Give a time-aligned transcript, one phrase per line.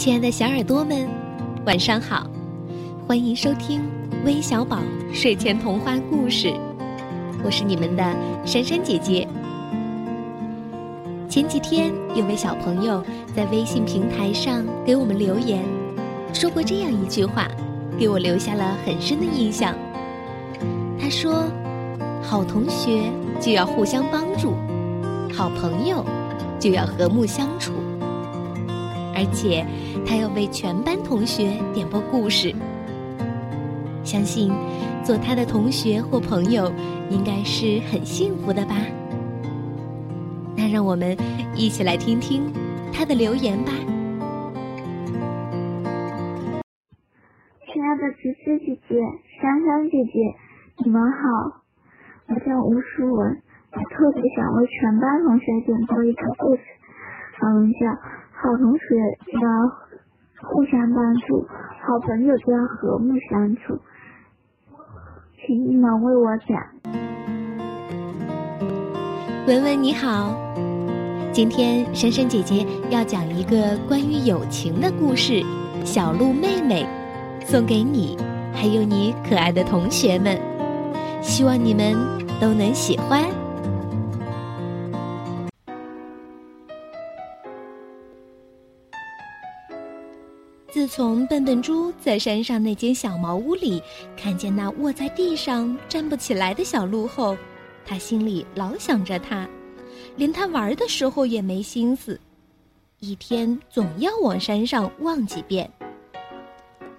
[0.00, 1.06] 亲爱的小耳朵们，
[1.66, 2.26] 晚上好！
[3.06, 3.82] 欢迎收听
[4.24, 4.78] 微小宝
[5.12, 6.54] 睡前童话故事，
[7.44, 8.16] 我是你们的
[8.46, 9.28] 珊珊姐姐。
[11.28, 13.04] 前几天有位小朋友
[13.36, 15.62] 在微信平台上给我们留言，
[16.32, 17.46] 说过这样一句话，
[17.98, 19.74] 给我留下了很深的印象。
[20.98, 21.44] 他说
[22.24, 23.02] ：“好同学
[23.38, 24.54] 就要互相帮助，
[25.30, 26.02] 好朋友
[26.58, 27.74] 就要和睦相处。”
[29.14, 29.66] 而且，
[30.06, 32.54] 他要为全班同学点播故事。
[34.02, 34.50] 相信，
[35.04, 36.72] 做他的同学或朋友，
[37.10, 38.74] 应该是很幸福的吧？
[40.56, 41.16] 那让我们
[41.54, 42.52] 一起来听听
[42.92, 43.72] 他的留言吧。
[47.72, 49.00] 亲爱的琪琪姐姐、
[49.40, 50.34] 珊珊姐姐，
[50.84, 51.62] 你们好，
[52.28, 53.42] 我叫吴淑文，
[53.72, 56.62] 我特别想为全班同学点播一个故事，
[57.38, 58.19] 好名叫。
[58.42, 58.96] 好同学
[59.42, 61.46] 要互相帮助，
[61.84, 63.78] 好朋友就要和睦相处。
[65.36, 66.58] 请你们为我讲。
[69.46, 70.34] 文文你好，
[71.32, 75.34] 今天珊珊姐姐要讲一个关于友情的故事，
[75.84, 76.86] 《小鹿妹妹》，
[77.46, 78.16] 送给你，
[78.54, 80.38] 还有你可爱的同学们，
[81.20, 81.94] 希望你们
[82.40, 83.29] 都能喜欢。
[90.92, 93.80] 从笨笨猪在山上那间小茅屋里
[94.16, 97.36] 看见那卧在地上站不起来的小鹿后，
[97.86, 99.48] 他心里老想着它，
[100.16, 102.18] 连他玩的时候也没心思，
[102.98, 105.70] 一天总要往山上望几遍。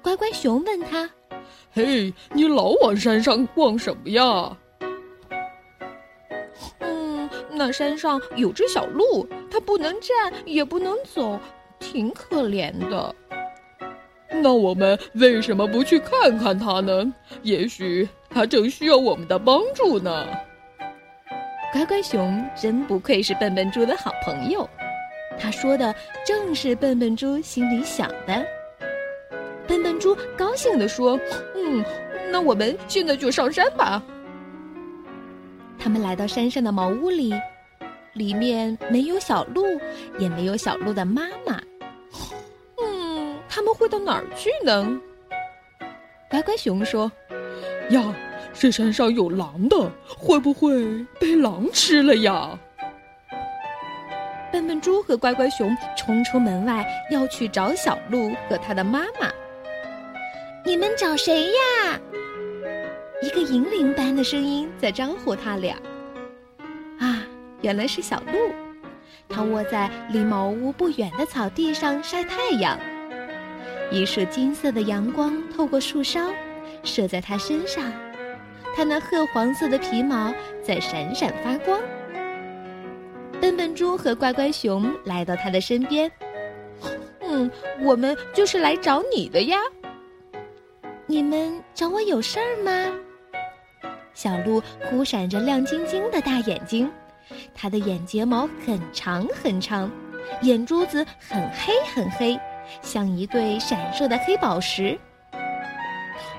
[0.00, 1.10] 乖乖熊问他
[1.74, 4.56] ：“嘿，你老往山上望什么呀
[6.78, 11.40] ？”“嗯，那山上有只小鹿，它不能站也不能走，
[11.80, 13.12] 挺可怜的。”
[14.42, 17.12] 那我们为什么不去看看他呢？
[17.42, 20.26] 也许他正需要我们的帮助呢。
[21.72, 24.68] 乖乖熊真不愧是笨笨猪的好朋友，
[25.38, 25.94] 他说的
[26.26, 28.44] 正是笨笨猪心里想的。
[29.68, 31.16] 笨笨猪高兴地说
[31.54, 31.84] ：“嗯，
[32.32, 34.02] 那我们现在就上山吧。”
[35.78, 37.32] 他们来到山上的茅屋里，
[38.14, 39.64] 里面没有小鹿，
[40.18, 41.60] 也没有小鹿的妈妈。
[43.74, 45.00] 会到哪儿去呢？
[46.28, 47.10] 乖乖熊说
[47.90, 48.14] ：“呀，
[48.52, 52.58] 这山上有狼的，会不会被狼吃了呀？”
[54.52, 59.28] 笨笨猪和乖乖熊冲出门外，要去找小鹿和他的妈妈。
[60.64, 62.00] 你们找谁呀？
[63.22, 65.76] 一个银铃般的声音在招呼他俩。
[66.98, 67.22] 啊，
[67.62, 68.52] 原来是小鹿，
[69.28, 72.78] 它窝在离茅屋不远的草地上晒太阳。
[73.90, 76.32] 一束金色的阳光透过树梢，
[76.84, 77.92] 射在它身上，
[78.76, 81.80] 它那褐黄色的皮毛在闪闪发光。
[83.40, 86.10] 笨笨猪和乖乖熊来到它的身边，
[87.20, 89.58] 嗯，我们就是来找你的呀。
[91.06, 92.94] 你们找我有事儿吗？
[94.14, 96.88] 小鹿忽闪着亮晶晶的大眼睛，
[97.54, 99.90] 它的眼睫毛很长很长，
[100.42, 102.38] 眼珠子很黑很黑。
[102.82, 104.98] 像一对闪烁的黑宝石。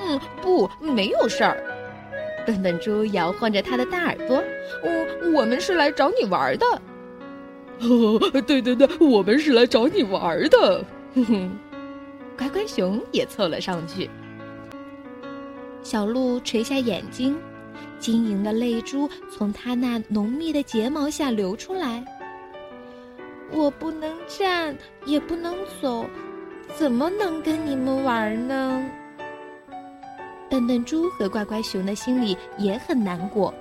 [0.00, 1.62] 嗯，不，没有事儿。
[2.46, 4.42] 笨笨猪摇晃着它的大耳朵。
[4.82, 6.66] 我我们是来找你玩的。
[7.80, 10.84] 哦对对对，我们是来找你玩的。
[11.14, 11.58] 哼哼，
[12.36, 14.10] 乖乖熊也凑了上去。
[15.82, 17.36] 小鹿垂下眼睛，
[17.98, 22.04] 晶莹的泪珠从它那浓密的睫毛下流出来。
[23.52, 26.04] 我不能站，也不能走，
[26.76, 28.84] 怎么能跟你们玩呢？
[30.50, 33.52] 笨笨猪和乖乖熊的心里也很难过，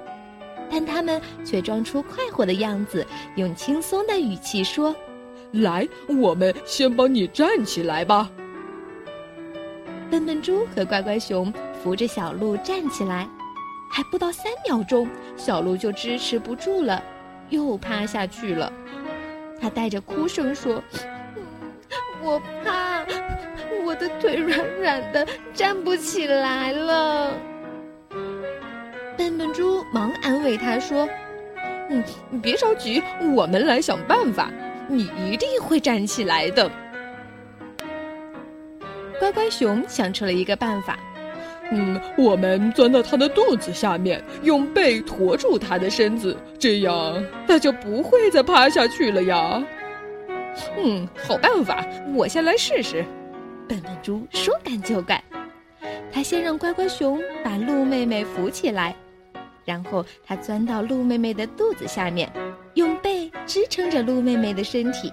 [0.69, 3.05] 但他们却装出快活的样子，
[3.35, 4.95] 用轻松的语气说
[5.51, 8.29] ：“来，我们先帮你站起来吧。”
[10.11, 11.51] 笨笨猪和乖乖熊
[11.81, 13.27] 扶着小鹿站起来，
[13.91, 17.03] 还不到三秒钟，小鹿就支持不住了，
[17.49, 18.71] 又趴下去了。
[19.63, 20.83] 他带着哭声说
[22.21, 23.05] ：“我怕，
[23.85, 27.31] 我的腿软软的，站不起来了。”
[29.15, 31.07] 笨笨猪忙安慰他说
[31.89, 32.03] ：“嗯，
[32.41, 33.01] 别着急，
[33.33, 34.51] 我们来想办法，
[34.89, 36.69] 你一定会站起来的。”
[39.17, 40.99] 乖乖熊想出了一个办法
[41.75, 49.63] ：“嗯，我们钻到它的肚子下面，用背驮住它的身子，这样它就不会再趴下去了呀。”
[50.77, 51.83] 嗯，好办法，
[52.13, 53.03] 我先来试试。
[53.67, 55.19] 笨笨猪说干就干，
[56.11, 58.95] 他先让乖乖熊把鹿妹妹扶起来，
[59.65, 62.31] 然后他钻到鹿妹妹的肚子下面，
[62.75, 65.11] 用背支撑着鹿妹妹的身体。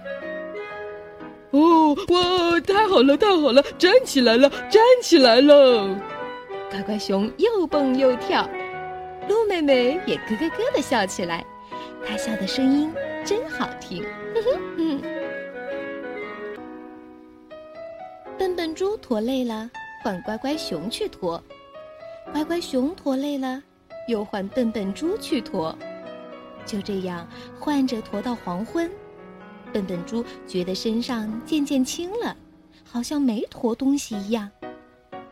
[1.53, 5.89] 哦，哇，太好了，太好了，站起来了，站起来了！
[6.71, 8.49] 乖乖熊又蹦又跳，
[9.29, 11.45] 鹿妹妹也咯咯咯的笑起来，
[12.07, 12.95] 她笑的声音
[13.25, 14.05] 真好听。
[14.35, 15.03] 哼哼嗯。
[18.39, 19.69] 笨笨猪驮累了，
[20.05, 21.43] 换乖乖熊去驮；
[22.33, 23.61] 乖乖熊驮累了，
[24.07, 25.77] 又换笨笨猪去驮。
[26.65, 27.27] 就这样
[27.59, 28.89] 换着驮到黄昏。
[29.73, 32.37] 笨笨猪觉得身上渐渐轻了，
[32.85, 34.49] 好像没驮东西一样。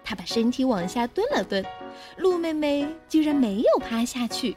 [0.09, 1.63] 他把身体往下蹲了蹲，
[2.17, 4.57] 鹿妹妹居然没有趴下去。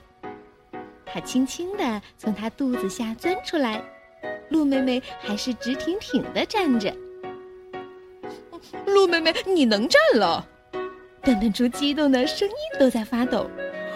[1.06, 3.84] 他轻轻地从他肚子下钻出来，
[4.48, 6.96] 鹿妹妹还是直挺挺地站着。
[8.86, 10.48] 鹿妹妹，你能站了！
[11.22, 13.46] 笨笨猪激动的声音都在发抖。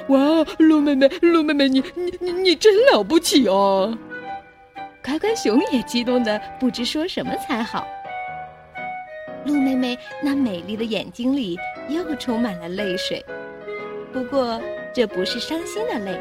[0.09, 0.19] 哇，
[0.59, 3.97] 鹿妹妹，鹿妹妹，你你你你真了不起哦！
[5.01, 7.87] 乖乖熊也激动的不知说什么才好。
[9.45, 11.57] 鹿妹妹那美丽的眼睛里
[11.87, 13.23] 又充满了泪水，
[14.11, 14.59] 不过
[14.93, 16.19] 这不是伤心的泪，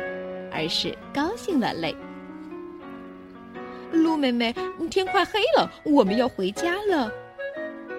[0.53, 1.97] 而是高兴的泪。
[3.93, 4.55] 鹿妹妹，
[4.91, 7.11] 天快黑了，我们要回家了。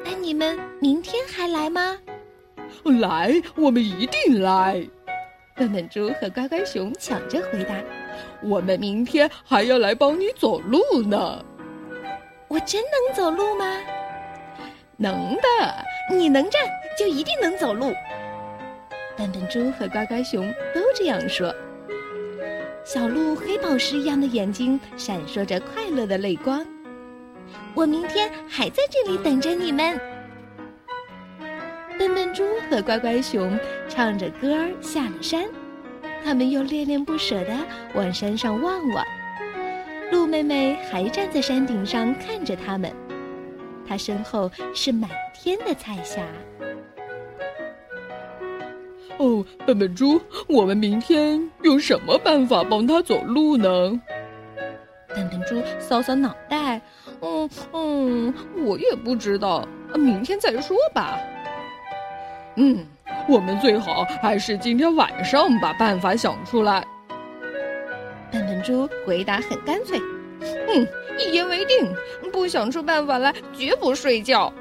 [0.03, 1.97] 那你们明天还来吗？
[2.83, 4.87] 来，我们一定来。
[5.55, 7.75] 笨笨猪和乖乖熊抢着回答。
[8.43, 11.43] 我们明天还要来帮你走路呢。
[12.47, 13.65] 我真能走路吗？
[14.97, 16.61] 能的，你能站
[16.97, 17.93] 就一定能走路。
[19.17, 21.53] 笨笨猪和乖乖熊都这样说。
[22.83, 26.65] 小鹿黑宝石一样的眼睛闪烁着快乐的泪光。
[27.73, 29.99] 我明天还在这里等着你们。
[31.97, 33.57] 笨笨猪和乖乖熊
[33.89, 35.45] 唱着歌儿下了山。
[36.23, 37.53] 他们又恋恋不舍地
[37.93, 39.05] 往山上望望，
[40.11, 42.91] 鹿妹妹还站在山顶上看着他们，
[43.87, 46.21] 她身后是满天的彩霞。
[49.17, 53.99] 哦，笨笨猪，我们明天用什么办法帮他走路呢？
[55.07, 56.81] 笨笨猪搔搔脑袋，
[57.21, 58.33] 嗯嗯，
[58.65, 61.19] 我也不知道，明天再说吧。
[62.55, 62.85] 嗯。
[63.27, 66.85] 我们最好还是今天晚上把办法想出来。
[68.31, 69.99] 笨笨猪回答很干脆
[70.41, 70.87] ：“嗯，
[71.17, 71.93] 一言为定，
[72.31, 74.51] 不想出办法来，绝不睡觉。”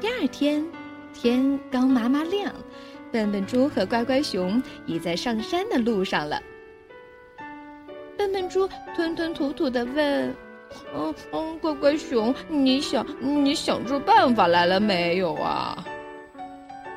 [0.00, 0.64] 第二天，
[1.12, 2.52] 天刚麻麻亮，
[3.10, 6.42] 笨笨猪和乖乖熊已在上山的路上了。
[8.16, 10.34] 笨笨猪吞吞吐吐的问
[10.94, 15.84] ：“嗯嗯，乖乖熊，你想你想出办法来了没有啊？”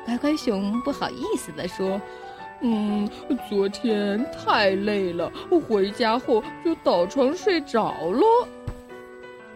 [0.04, 2.00] 乖乖熊不好意思地说
[2.60, 3.08] ：“嗯，
[3.48, 5.30] 昨天太累了，
[5.68, 8.48] 回家后就倒床睡着了。”“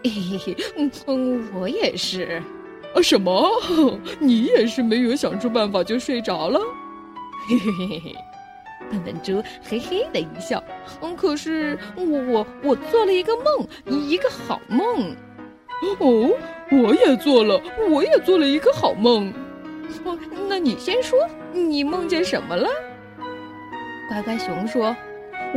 [0.03, 2.41] 嘿嘿嘿，嗯嗯，我也是。
[2.95, 3.49] ”“啊，什么？
[4.19, 6.59] 你也是没有想出办法就睡着了
[7.49, 8.15] ？”“嘿嘿嘿嘿嘿。”
[8.91, 10.63] 笨笨猪嘿嘿的一笑。
[11.01, 13.67] “嗯，可是我我我做了一个梦，
[14.07, 15.15] 一个好梦。
[15.99, 16.31] ”“哦，
[16.71, 19.33] 我也做了，我也做了一个好梦。”
[20.05, 21.19] 哦，那你先说，
[21.51, 22.69] 你梦见什么了？
[24.13, 24.95] 乖乖熊说：“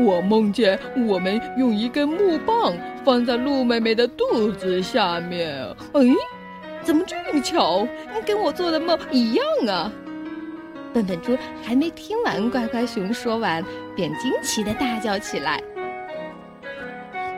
[0.00, 2.72] 我梦见我们用一根木棒
[3.04, 5.54] 放在鹿妹妹的肚子下面。”
[5.92, 6.00] 哎，
[6.82, 7.86] 怎么这么巧？
[8.24, 9.92] 跟我做的梦一样啊！
[10.94, 13.62] 笨笨猪还没听完乖乖熊说完，
[13.94, 15.62] 便惊奇的大叫起来。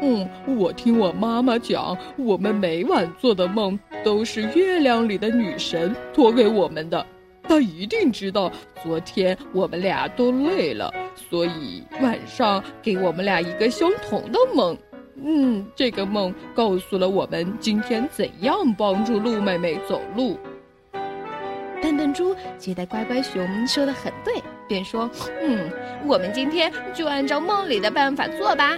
[0.01, 7.05] 嗯，我听我妈妈讲，我们每晚做的梦都是月亮里的女神托给我们的。
[7.49, 8.53] 他一定知道
[8.83, 14.77] 昨天我们俩都累了，所以晚上给我们俩一个相同的梦。
[15.25, 20.39] 嗯，这个梦告诉了我们今天怎样帮助鹿妹妹走路。
[21.81, 24.35] 笨笨猪觉得乖乖熊说的很对，
[24.69, 25.09] 便说
[25.41, 25.71] ：“嗯，
[26.07, 28.77] 我们今天就按照梦里的办法做吧。”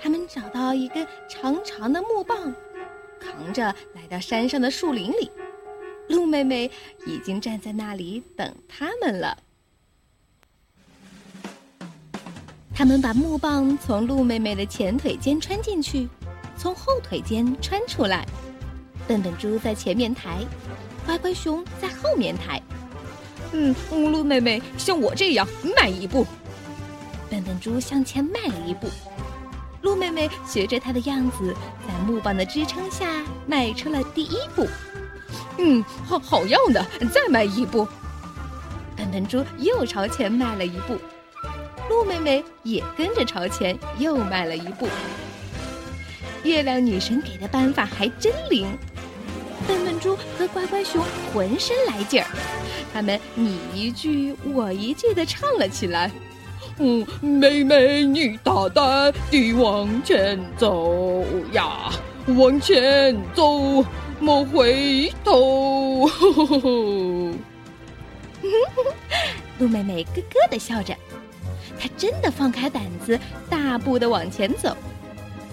[0.00, 2.54] 他们找到一根长长的木棒，
[3.18, 5.28] 扛着来到山上的树林里。
[6.08, 6.70] 鹿妹妹
[7.06, 9.36] 已经站在那里等他们了。
[12.74, 16.08] 他们把木棒从鹿妹妹的前腿间穿进去，
[16.58, 18.26] 从后腿间穿出来。
[19.08, 20.44] 笨笨猪在前面抬，
[21.06, 22.60] 乖乖熊在后面抬。
[23.52, 25.46] 嗯，鹿妹妹像我这样
[25.76, 26.26] 迈一步。
[27.30, 28.88] 笨笨猪向前迈了一步。
[29.82, 31.54] 鹿妹妹学着她的样子，
[31.86, 34.66] 在木棒的支撑下迈出了第一步。
[35.58, 37.86] 嗯，好好样的，再迈一步。
[38.96, 40.96] 笨笨猪又朝前迈了一步，
[41.88, 44.88] 鹿妹妹也跟着朝前又迈了一步。
[46.44, 48.66] 月亮女神给的办法还真灵，
[49.66, 52.28] 笨笨猪和乖乖熊浑身来劲儿，
[52.94, 56.10] 他们你一句我一句的唱了起来。
[56.78, 61.90] 嗯，妹妹你大胆地往前走呀，
[62.28, 63.84] 往前走，
[64.18, 66.08] 莫回头。
[69.58, 70.94] 鹿妹妹咯咯的笑着，
[71.78, 73.18] 她真的放开胆子，
[73.48, 74.76] 大步的往前走。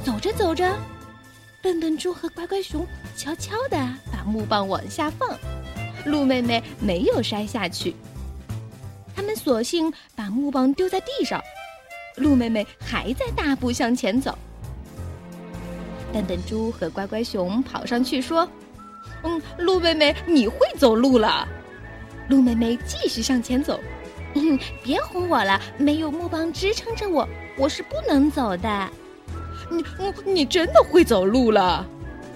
[0.03, 0.77] 走着走着，
[1.61, 3.77] 笨笨猪和乖乖熊悄悄地
[4.11, 5.29] 把木棒往下放，
[6.05, 7.95] 鹿妹妹没有摔下去。
[9.15, 11.41] 他们索性把木棒丢在地上，
[12.17, 14.37] 鹿妹妹还在大步向前走。
[16.13, 18.47] 笨笨猪和乖乖熊跑上去说
[19.23, 21.47] ：“嗯，鹿妹妹，你会走路了。”
[22.29, 23.79] 鹿妹妹继续向前走。
[24.35, 27.27] 嗯，别哄我了，没有木棒支撑着我，
[27.57, 28.89] 我是不能走的。
[29.69, 29.83] 你，
[30.23, 31.85] 你真的会走路了？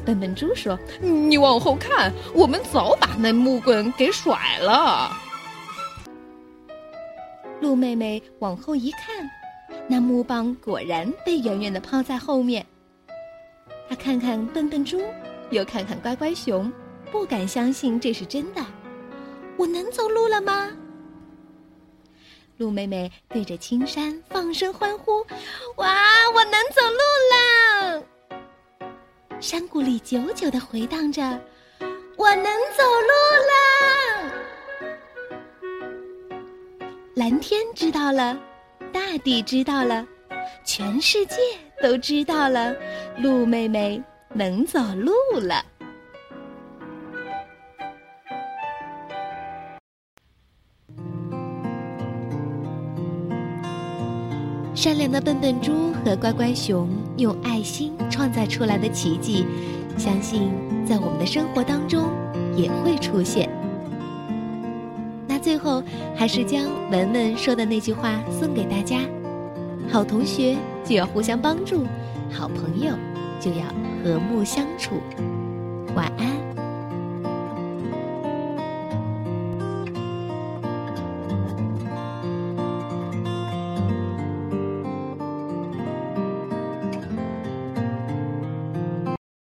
[0.05, 5.11] 笨笨猪说：“你往后看，我们早把那木棍给甩了。”
[7.59, 9.29] 鹿妹妹往后一看，
[9.87, 12.65] 那木棒果然被远远的抛在后面。
[13.89, 15.01] 他看看笨笨猪，
[15.49, 16.71] 又看看乖乖熊，
[17.11, 18.65] 不敢相信这是真的。
[19.57, 20.71] 我能走路了吗？
[22.57, 25.23] 鹿妹妹对着青山放声欢呼
[25.77, 25.95] ：“哇，
[26.33, 26.97] 我能走路
[27.31, 28.03] 了！”
[29.39, 31.21] 山谷里久久的回荡着
[32.17, 33.11] ：“我能走路
[33.47, 33.53] 了！”
[37.13, 38.35] 蓝天知道了，
[38.91, 40.03] 大地知道了，
[40.65, 41.35] 全世界
[41.81, 42.75] 都知道了，
[43.19, 44.01] 鹿妹妹
[44.33, 45.63] 能走路了。
[54.73, 59.45] 善良的笨笨猪和乖乖熊用爱心创造出来的奇迹，
[59.97, 60.51] 相信
[60.85, 62.09] 在我们的生活当中
[62.55, 63.49] 也会出现。
[65.27, 65.83] 那最后
[66.15, 68.99] 还是将文文说的那句话送给大家：
[69.91, 70.55] 好同学
[70.87, 71.85] 就要互相帮助，
[72.31, 72.93] 好朋友
[73.41, 73.65] 就要
[74.03, 75.01] 和睦相处。
[75.93, 76.56] 晚安。